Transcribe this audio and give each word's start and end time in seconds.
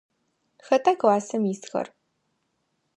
Хэта 0.67 0.91
классым 1.01 1.43
исхэр? 1.53 1.87